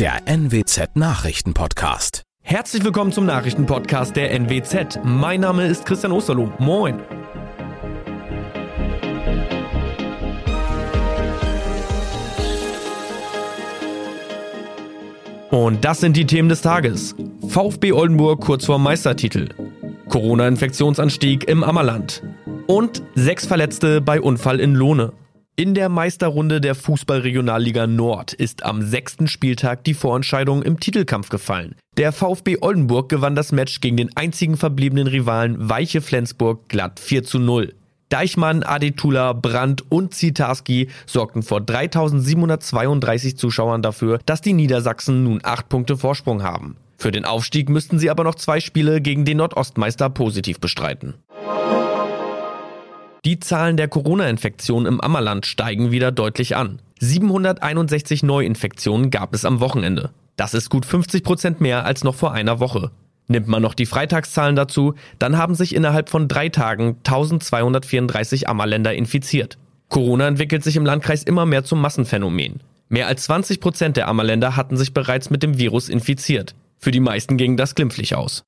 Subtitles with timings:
[0.00, 2.22] der NWZ Nachrichtenpodcast.
[2.42, 5.00] Herzlich willkommen zum Nachrichtenpodcast der NWZ.
[5.04, 6.50] Mein Name ist Christian Osterloh.
[6.58, 6.98] Moin.
[15.50, 17.14] Und das sind die Themen des Tages.
[17.46, 19.50] VfB Oldenburg kurz vor Meistertitel.
[20.08, 22.22] Corona-Infektionsanstieg im Ammerland.
[22.66, 25.12] Und sechs Verletzte bei Unfall in Lohne.
[25.60, 31.74] In der Meisterrunde der Fußballregionalliga Nord ist am sechsten Spieltag die Vorentscheidung im Titelkampf gefallen.
[31.98, 37.24] Der VfB Oldenburg gewann das Match gegen den einzigen verbliebenen Rivalen Weiche Flensburg glatt 4
[37.24, 37.74] zu 0.
[38.08, 45.68] Deichmann, Adetula, Brandt und Zitarski sorgten vor 3732 Zuschauern dafür, dass die Niedersachsen nun acht
[45.68, 46.78] Punkte Vorsprung haben.
[46.96, 51.16] Für den Aufstieg müssten sie aber noch zwei Spiele gegen den Nordostmeister positiv bestreiten.
[53.40, 56.78] Die Zahlen der Corona-Infektionen im Ammerland steigen wieder deutlich an.
[56.98, 60.10] 761 Neuinfektionen gab es am Wochenende.
[60.36, 62.90] Das ist gut 50 Prozent mehr als noch vor einer Woche.
[63.28, 68.92] Nimmt man noch die Freitagszahlen dazu, dann haben sich innerhalb von drei Tagen 1234 Ammerländer
[68.92, 69.56] infiziert.
[69.88, 72.60] Corona entwickelt sich im Landkreis immer mehr zum Massenphänomen.
[72.90, 76.54] Mehr als 20 Prozent der Ammerländer hatten sich bereits mit dem Virus infiziert.
[76.76, 78.44] Für die meisten ging das glimpflich aus.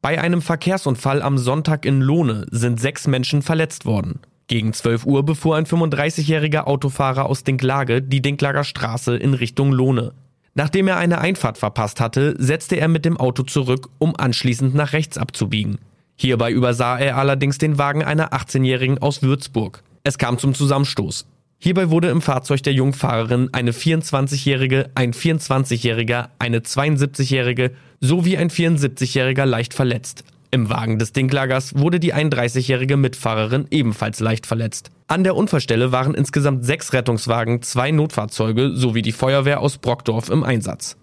[0.00, 4.20] Bei einem Verkehrsunfall am Sonntag in Lohne sind sechs Menschen verletzt worden.
[4.46, 10.12] Gegen 12 Uhr befuhr ein 35-jähriger Autofahrer aus Dinklage die Dinklager Straße in Richtung Lohne.
[10.54, 14.92] Nachdem er eine Einfahrt verpasst hatte, setzte er mit dem Auto zurück, um anschließend nach
[14.92, 15.78] rechts abzubiegen.
[16.16, 19.82] Hierbei übersah er allerdings den Wagen einer 18-Jährigen aus Würzburg.
[20.04, 21.26] Es kam zum Zusammenstoß.
[21.60, 29.44] Hierbei wurde im Fahrzeug der Jungfahrerin eine 24-Jährige, ein 24-Jähriger, eine 72-Jährige sowie ein 74-Jähriger
[29.44, 30.22] leicht verletzt.
[30.52, 34.90] Im Wagen des Dinklagers wurde die 31-jährige Mitfahrerin ebenfalls leicht verletzt.
[35.08, 40.44] An der Unfallstelle waren insgesamt sechs Rettungswagen, zwei Notfahrzeuge sowie die Feuerwehr aus Brockdorf im
[40.44, 40.96] Einsatz.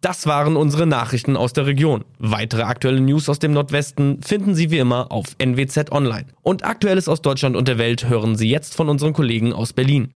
[0.00, 2.06] Das waren unsere Nachrichten aus der Region.
[2.18, 6.24] Weitere aktuelle News aus dem Nordwesten finden Sie wie immer auf NWZ Online.
[6.40, 10.08] Und Aktuelles aus Deutschland und der Welt hören Sie jetzt von unseren Kollegen aus Berlin.